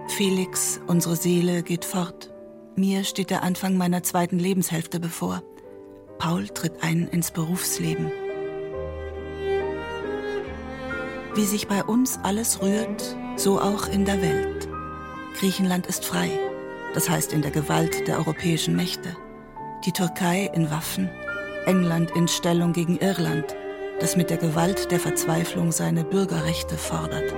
Felix, 0.07 0.79
unsere 0.87 1.15
Seele, 1.15 1.63
geht 1.63 1.83
fort. 1.83 2.33
Mir 2.75 3.03
steht 3.03 3.29
der 3.29 3.43
Anfang 3.43 3.75
meiner 3.75 4.03
zweiten 4.03 4.39
Lebenshälfte 4.39 4.99
bevor. 4.99 5.41
Paul 6.17 6.47
tritt 6.47 6.81
ein 6.81 7.07
ins 7.09 7.31
Berufsleben. 7.31 8.11
Wie 11.35 11.45
sich 11.45 11.67
bei 11.67 11.83
uns 11.83 12.19
alles 12.23 12.61
rührt, 12.61 13.15
so 13.35 13.59
auch 13.59 13.87
in 13.87 14.05
der 14.05 14.21
Welt. 14.21 14.67
Griechenland 15.39 15.87
ist 15.87 16.05
frei, 16.05 16.29
das 16.93 17.09
heißt 17.09 17.33
in 17.33 17.41
der 17.41 17.51
Gewalt 17.51 18.07
der 18.07 18.17
europäischen 18.17 18.75
Mächte. 18.75 19.15
Die 19.85 19.91
Türkei 19.91 20.49
in 20.53 20.69
Waffen, 20.69 21.09
England 21.65 22.11
in 22.11 22.27
Stellung 22.27 22.71
gegen 22.73 22.97
Irland, 22.97 23.55
das 23.99 24.15
mit 24.15 24.29
der 24.29 24.37
Gewalt 24.37 24.91
der 24.91 24.99
Verzweiflung 24.99 25.71
seine 25.71 26.03
Bürgerrechte 26.03 26.77
fordert. 26.77 27.33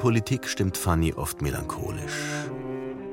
Politik 0.00 0.48
stimmt 0.48 0.78
Fanny 0.78 1.12
oft 1.12 1.42
melancholisch. 1.42 2.48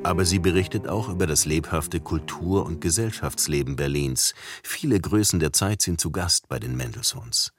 Aber 0.03 0.23
sie 0.23 0.39
berichtet 0.39 0.87
auch 0.87 1.09
über 1.09 1.27
das 1.27 1.43
lebhafte 1.43 1.99
Kultur- 1.99 2.65
und 2.65 2.79
Gesellschaftsleben 2.79 3.75
Berlins. 3.75 4.33
Viele 4.63 4.97
Größen 4.97 5.41
der 5.41 5.51
Zeit 5.51 5.81
sind 5.81 5.99
zu 5.99 6.11
Gast 6.11 6.47
bei 6.47 6.59
den 6.59 6.77
Mendelssohns. 6.77 7.51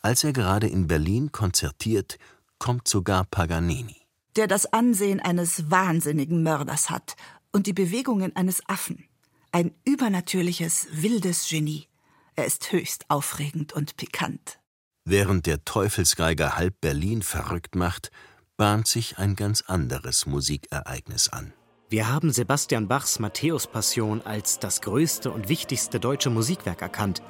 Als 0.00 0.24
er 0.24 0.32
gerade 0.32 0.66
in 0.66 0.86
Berlin 0.86 1.30
konzertiert, 1.30 2.16
kommt 2.58 2.88
sogar 2.88 3.26
Paganini. 3.26 4.00
Der 4.34 4.46
das 4.46 4.64
Ansehen 4.72 5.20
eines 5.20 5.70
wahnsinnigen 5.70 6.42
Mörders 6.42 6.88
hat 6.88 7.16
und 7.52 7.66
die 7.66 7.74
Bewegungen 7.74 8.34
eines 8.34 8.66
Affen. 8.66 9.04
Ein 9.52 9.74
übernatürliches, 9.84 10.88
wildes 10.90 11.46
Genie. 11.50 11.86
Er 12.34 12.46
ist 12.46 12.72
höchst 12.72 13.04
aufregend 13.10 13.74
und 13.74 13.98
pikant. 13.98 14.58
Während 15.04 15.44
der 15.44 15.66
Teufelsgeiger 15.66 16.56
halb 16.56 16.80
Berlin 16.80 17.20
verrückt 17.20 17.74
macht, 17.74 18.10
bahnt 18.56 18.86
sich 18.86 19.18
ein 19.18 19.34
ganz 19.36 19.62
anderes 19.66 20.26
Musikereignis 20.26 21.28
an. 21.28 21.52
Wir 21.88 22.12
haben 22.12 22.32
Sebastian 22.32 22.88
Bachs 22.88 23.18
Matthäus-Passion 23.18 24.22
als 24.22 24.58
das 24.58 24.80
größte 24.80 25.30
und 25.30 25.48
wichtigste 25.48 26.00
deutsche 26.00 26.30
Musikwerk 26.30 26.82
erkannt. 26.82 27.22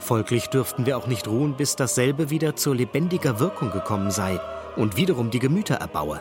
Folglich 0.00 0.48
dürften 0.48 0.86
wir 0.86 0.98
auch 0.98 1.06
nicht 1.06 1.28
ruhen, 1.28 1.56
bis 1.56 1.76
dasselbe 1.76 2.30
wieder 2.30 2.56
zu 2.56 2.72
lebendiger 2.72 3.38
Wirkung 3.40 3.70
gekommen 3.70 4.10
sei 4.10 4.40
und 4.76 4.96
wiederum 4.96 5.30
die 5.30 5.38
Gemüter 5.38 5.76
erbaue. 5.76 6.20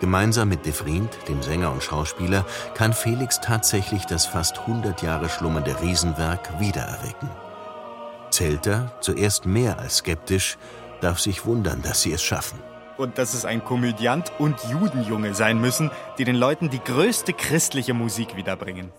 Gemeinsam 0.00 0.48
mit 0.48 0.64
De 0.64 0.72
Vriend, 0.72 1.10
dem 1.28 1.42
Sänger 1.42 1.72
und 1.72 1.82
Schauspieler, 1.82 2.46
kann 2.74 2.92
Felix 2.92 3.40
tatsächlich 3.40 4.06
das 4.06 4.26
fast 4.26 4.58
100 4.60 5.02
Jahre 5.02 5.28
schlummernde 5.28 5.80
Riesenwerk 5.80 6.58
wiedererwecken. 6.58 7.28
Zelter, 8.30 8.96
zuerst 9.00 9.46
mehr 9.46 9.78
als 9.78 9.98
skeptisch, 9.98 10.56
darf 11.00 11.18
sich 11.20 11.44
wundern, 11.44 11.82
dass 11.82 12.02
sie 12.02 12.12
es 12.12 12.22
schaffen. 12.22 12.58
Und 13.00 13.16
dass 13.16 13.32
es 13.32 13.46
ein 13.46 13.64
Komödiant 13.64 14.30
und 14.38 14.62
Judenjunge 14.70 15.32
sein 15.32 15.58
müssen, 15.58 15.90
die 16.18 16.24
den 16.24 16.36
Leuten 16.36 16.68
die 16.68 16.80
größte 16.84 17.32
christliche 17.32 17.94
Musik 17.94 18.36
wiederbringen. 18.36 18.92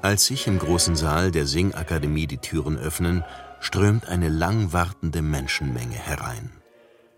Als 0.00 0.26
sich 0.26 0.46
im 0.46 0.60
großen 0.60 0.94
Saal 0.94 1.32
der 1.32 1.46
Singakademie 1.46 2.28
die 2.28 2.38
Türen 2.38 2.78
öffnen, 2.78 3.24
strömt 3.58 4.08
eine 4.08 4.28
lang 4.28 4.72
wartende 4.72 5.22
Menschenmenge 5.22 5.96
herein. 5.96 6.52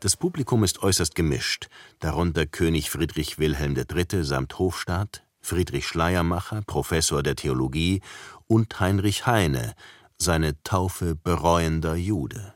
Das 0.01 0.17
Publikum 0.17 0.65
ist 0.65 0.83
äußerst 0.83 1.15
gemischt, 1.15 1.69
darunter 2.01 2.47
König 2.47 2.89
Friedrich 2.89 3.39
Wilhelm 3.39 3.77
III. 3.77 4.25
samt 4.25 4.59
Hofstaat, 4.59 5.23
Friedrich 5.43 5.87
Schleiermacher, 5.87 6.63
Professor 6.67 7.23
der 7.23 7.37
Theologie, 7.37 8.01
und 8.47 8.81
Heinrich 8.81 9.27
Heine, 9.27 9.75
seine 10.17 10.63
Taufe 10.63 11.15
bereuender 11.17 11.97
Jude. 11.97 12.55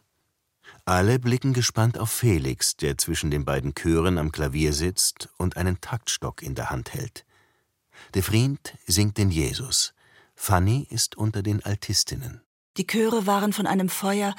Alle 0.85 1.19
blicken 1.19 1.53
gespannt 1.53 1.99
auf 1.99 2.11
Felix, 2.11 2.77
der 2.77 2.97
zwischen 2.97 3.31
den 3.31 3.45
beiden 3.45 3.75
Chören 3.75 4.19
am 4.19 4.31
Klavier 4.31 4.73
sitzt 4.73 5.29
und 5.37 5.57
einen 5.57 5.81
Taktstock 5.81 6.43
in 6.43 6.55
der 6.55 6.71
Hand 6.71 6.95
hält. 6.95 7.27
De 8.15 8.23
Vriend 8.23 8.75
singt 8.87 9.19
den 9.19 9.31
Jesus. 9.31 9.95
Fanny 10.37 10.87
ist 10.89 11.17
unter 11.17 11.43
den 11.43 11.65
Altistinnen. 11.65 12.43
Die 12.77 12.87
Chöre 12.87 13.27
waren 13.27 13.53
von 13.53 13.67
einem 13.67 13.89
Feuer, 13.89 14.35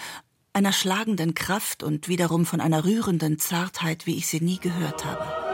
einer 0.54 0.72
schlagenden 0.72 1.34
Kraft 1.34 1.84
und 1.84 2.08
wiederum 2.08 2.46
von 2.46 2.62
einer 2.62 2.86
rührenden 2.86 3.40
Zartheit, 3.40 4.06
wie 4.06 4.18
ich 4.18 4.28
sie 4.28 4.42
nie 4.42 4.60
gehört 4.60 5.06
habe. 5.06 5.47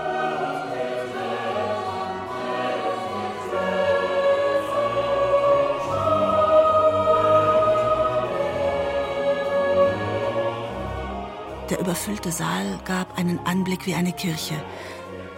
Überfüllte 11.93 12.31
Saal 12.31 12.79
gab 12.85 13.19
einen 13.19 13.37
Anblick 13.45 13.85
wie 13.85 13.93
eine 13.93 14.13
Kirche. 14.13 14.55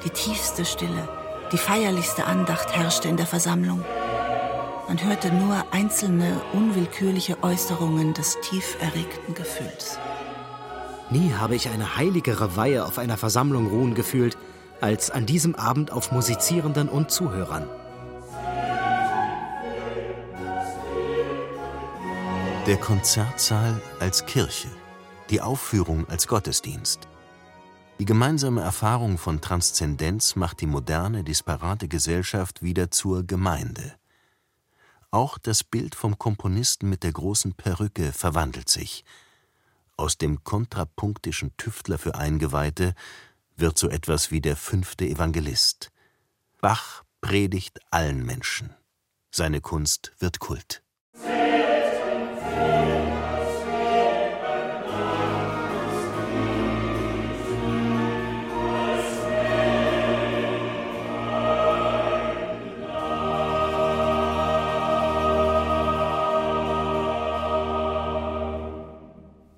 Die 0.06 0.10
tiefste 0.10 0.64
Stille, 0.64 1.10
die 1.52 1.58
feierlichste 1.58 2.24
Andacht 2.24 2.74
herrschte 2.74 3.10
in 3.10 3.18
der 3.18 3.26
Versammlung. 3.26 3.84
Man 4.88 5.04
hörte 5.04 5.34
nur 5.34 5.66
einzelne, 5.72 6.40
unwillkürliche 6.54 7.44
Äußerungen 7.44 8.14
des 8.14 8.38
tief 8.40 8.78
erregten 8.80 9.34
Gefühls. 9.34 10.00
Nie 11.10 11.34
habe 11.34 11.56
ich 11.56 11.68
eine 11.68 11.98
heiligere 11.98 12.56
Weihe 12.56 12.86
auf 12.86 13.00
einer 13.00 13.18
Versammlung 13.18 13.68
ruhen 13.68 13.94
gefühlt, 13.94 14.38
als 14.80 15.12
an 15.12 15.26
diesem 15.26 15.56
Abend 15.56 15.92
auf 15.92 16.14
Musizierenden 16.14 16.88
und 16.88 17.12
Zuhörern. 17.12 17.68
Der 22.66 22.78
Konzertsaal 22.78 23.82
als 24.00 24.26
Kirche, 24.26 24.70
die 25.30 25.42
Aufführung 25.42 26.08
als 26.08 26.28
Gottesdienst. 26.28 27.08
Die 28.00 28.06
gemeinsame 28.06 28.62
Erfahrung 28.62 29.18
von 29.18 29.42
Transzendenz 29.42 30.36
macht 30.36 30.62
die 30.62 30.68
moderne, 30.68 31.24
disparate 31.24 31.88
Gesellschaft 31.88 32.62
wieder 32.62 32.92
zur 32.92 33.24
Gemeinde. 33.24 33.96
Auch 35.12 35.38
das 35.38 35.64
Bild 35.64 35.96
vom 35.96 36.18
Komponisten 36.18 36.90
mit 36.90 37.04
der 37.04 37.14
großen 37.14 37.54
Perücke 37.54 38.12
verwandelt 38.12 38.70
sich. 38.70 39.06
Aus 39.96 40.18
dem 40.18 40.44
kontrapunktischen 40.44 41.56
Tüftler 41.56 41.98
für 41.98 42.16
Eingeweihte 42.16 42.94
wird 43.56 43.78
so 43.78 43.88
etwas 43.88 44.30
wie 44.30 44.42
der 44.42 44.58
fünfte 44.58 45.06
Evangelist. 45.06 45.92
Bach 46.60 47.04
predigt 47.22 47.80
allen 47.92 48.26
Menschen. 48.26 48.76
Seine 49.32 49.62
Kunst 49.62 50.12
wird 50.20 50.40
Kult. 50.40 50.84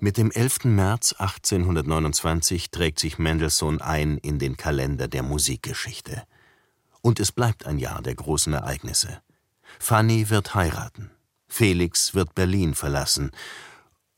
Mit 0.00 0.16
dem 0.16 0.30
11. 0.30 0.66
März 0.66 1.12
1829 1.18 2.70
trägt 2.70 3.00
sich 3.00 3.18
Mendelssohn 3.18 3.80
ein 3.80 4.16
in 4.18 4.38
den 4.38 4.56
Kalender 4.56 5.08
der 5.08 5.24
Musikgeschichte. 5.24 6.22
Und 7.00 7.18
es 7.18 7.32
bleibt 7.32 7.66
ein 7.66 7.80
Jahr 7.80 8.00
der 8.00 8.14
großen 8.14 8.52
Ereignisse. 8.52 9.20
Fanny 9.80 10.30
wird 10.30 10.54
heiraten, 10.54 11.10
Felix 11.48 12.14
wird 12.14 12.36
Berlin 12.36 12.76
verlassen 12.76 13.32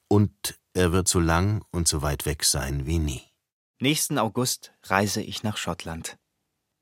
und 0.07 0.59
er 0.75 0.93
wird 0.93 1.09
so 1.09 1.19
lang 1.19 1.65
und 1.71 1.89
so 1.89 2.03
weit 2.03 2.27
weg 2.27 2.45
sein 2.45 2.85
wie 2.85 2.99
nie. 2.99 3.23
Nächsten 3.81 4.19
August 4.19 4.75
reise 4.83 5.23
ich 5.23 5.43
nach 5.43 5.57
Schottland. 5.57 6.19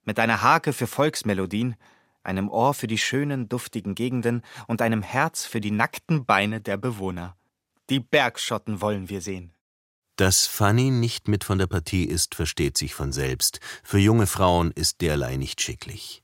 Mit 0.02 0.18
einer 0.18 0.42
Hake 0.42 0.72
für 0.72 0.88
Volksmelodien, 0.88 1.76
einem 2.24 2.48
Ohr 2.48 2.74
für 2.74 2.88
die 2.88 2.98
schönen, 2.98 3.48
duftigen 3.48 3.94
Gegenden 3.94 4.42
und 4.66 4.82
einem 4.82 5.02
Herz 5.02 5.46
für 5.46 5.61
die 5.61 5.70
nackten 5.70 6.26
Beine 6.26 6.61
der 6.61 6.76
Bewohner. 6.76 7.38
Die 7.90 8.01
Bergschotten 8.01 8.81
wollen 8.81 9.09
wir 9.09 9.20
sehen. 9.20 9.53
Dass 10.16 10.46
Fanny 10.46 10.90
nicht 10.90 11.29
mit 11.29 11.44
von 11.44 11.59
der 11.59 11.68
Partie 11.68 12.05
ist, 12.05 12.35
versteht 12.35 12.77
sich 12.77 12.92
von 12.92 13.12
selbst. 13.12 13.61
Für 13.85 13.98
junge 13.98 14.27
Frauen 14.27 14.72
ist 14.72 15.01
derlei 15.01 15.37
nicht 15.37 15.61
schicklich. 15.61 16.22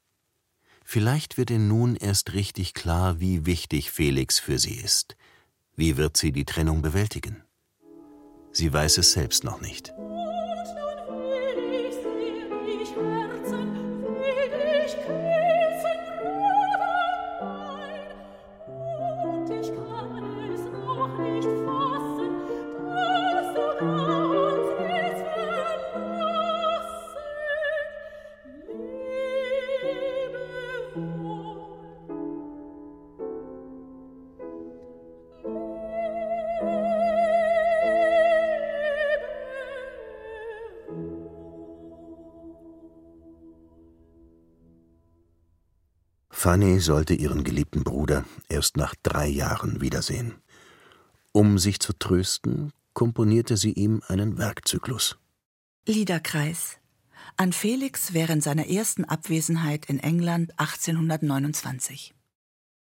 Vielleicht 0.84 1.38
wird 1.38 1.50
ihr 1.50 1.58
nun 1.58 1.96
erst 1.96 2.34
richtig 2.34 2.74
klar, 2.74 3.20
wie 3.20 3.46
wichtig 3.46 3.90
Felix 3.90 4.38
für 4.38 4.58
sie 4.58 4.74
ist. 4.74 5.16
Wie 5.76 5.96
wird 5.96 6.16
sie 6.16 6.32
die 6.32 6.44
Trennung 6.44 6.82
bewältigen? 6.82 7.42
Sie 8.52 8.72
weiß 8.72 8.98
es 8.98 9.12
selbst 9.12 9.44
noch 9.44 9.60
nicht. 9.60 9.92
Fanny 46.54 46.78
sollte 46.78 47.14
ihren 47.14 47.42
geliebten 47.42 47.82
Bruder 47.82 48.24
erst 48.48 48.76
nach 48.76 48.94
drei 49.02 49.26
Jahren 49.26 49.80
wiedersehen. 49.80 50.36
Um 51.32 51.58
sich 51.58 51.80
zu 51.80 51.92
trösten, 51.92 52.70
komponierte 52.92 53.56
sie 53.56 53.72
ihm 53.72 54.02
einen 54.06 54.38
Werkzyklus. 54.38 55.18
Liederkreis 55.84 56.78
an 57.36 57.52
Felix 57.52 58.12
während 58.12 58.44
seiner 58.44 58.68
ersten 58.68 59.04
Abwesenheit 59.04 59.86
in 59.86 59.98
England 59.98 60.52
1829. 60.60 62.14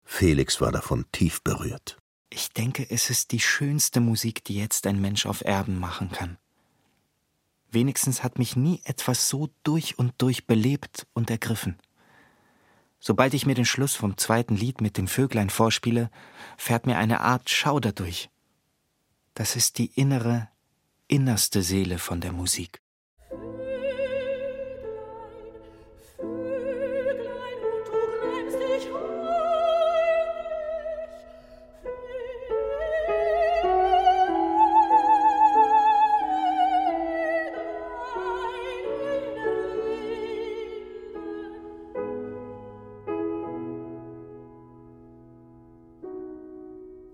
Felix 0.02 0.60
war 0.60 0.72
davon 0.72 1.04
tief 1.12 1.40
berührt. 1.42 1.96
Ich 2.30 2.48
denke, 2.48 2.84
es 2.90 3.08
ist 3.08 3.30
die 3.30 3.38
schönste 3.38 4.00
Musik, 4.00 4.42
die 4.42 4.56
jetzt 4.56 4.84
ein 4.88 5.00
Mensch 5.00 5.26
auf 5.26 5.44
Erden 5.44 5.78
machen 5.78 6.10
kann. 6.10 6.38
Wenigstens 7.70 8.24
hat 8.24 8.36
mich 8.36 8.56
nie 8.56 8.80
etwas 8.82 9.28
so 9.28 9.48
durch 9.62 9.96
und 9.96 10.12
durch 10.18 10.48
belebt 10.48 11.06
und 11.12 11.30
ergriffen. 11.30 11.78
Sobald 13.06 13.34
ich 13.34 13.44
mir 13.44 13.54
den 13.54 13.66
Schluss 13.66 13.94
vom 13.94 14.16
zweiten 14.16 14.56
Lied 14.56 14.80
mit 14.80 14.96
den 14.96 15.08
Vöglein 15.08 15.50
vorspiele, 15.50 16.10
fährt 16.56 16.86
mir 16.86 16.96
eine 16.96 17.20
Art 17.20 17.50
Schauder 17.50 17.92
durch. 17.92 18.30
Das 19.34 19.56
ist 19.56 19.76
die 19.76 19.90
innere, 19.94 20.48
innerste 21.06 21.60
Seele 21.60 21.98
von 21.98 22.22
der 22.22 22.32
Musik. 22.32 22.80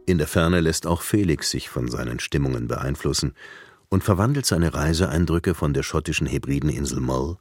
In 0.06 0.18
der 0.18 0.26
Ferne 0.26 0.60
lässt 0.60 0.86
auch 0.86 1.02
Felix 1.02 1.50
sich 1.50 1.68
von 1.68 1.88
seinen 1.88 2.20
Stimmungen 2.20 2.68
beeinflussen 2.68 3.34
und 3.88 4.04
verwandelt 4.04 4.46
seine 4.46 4.74
Reiseeindrücke 4.74 5.54
von 5.54 5.74
der 5.74 5.82
schottischen 5.82 6.26
Hebrideninsel 6.26 7.00
Mull 7.00 7.36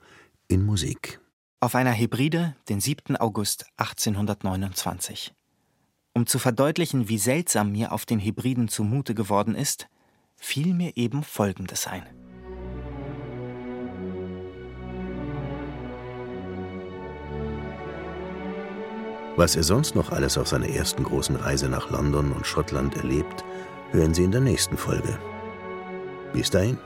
in 0.47 0.65
Musik. 0.65 1.19
Auf 1.61 1.75
einer 1.75 1.91
Hebride, 1.91 2.55
den 2.69 2.79
7. 2.79 3.17
August 3.17 3.65
1829. 3.77 5.33
Um 6.13 6.25
zu 6.25 6.39
verdeutlichen, 6.39 7.07
wie 7.07 7.17
seltsam 7.17 7.71
mir 7.71 7.91
auf 7.91 8.05
den 8.05 8.19
Hebriden 8.19 8.67
zumute 8.67 9.13
geworden 9.13 9.55
ist, 9.55 9.87
fiel 10.35 10.73
mir 10.73 10.97
eben 10.97 11.23
Folgendes 11.23 11.87
ein. 11.87 12.18
Was 19.39 19.55
er 19.55 19.63
sonst 19.63 19.95
noch 19.95 20.11
alles 20.11 20.37
auf 20.37 20.49
seiner 20.49 20.67
ersten 20.67 21.05
großen 21.05 21.37
Reise 21.37 21.69
nach 21.69 21.89
London 21.91 22.33
und 22.33 22.45
Schottland 22.45 22.97
erlebt, 22.97 23.45
hören 23.91 24.13
Sie 24.13 24.25
in 24.25 24.33
der 24.33 24.41
nächsten 24.41 24.75
Folge. 24.75 25.17
Bis 26.33 26.49
dahin. 26.49 26.77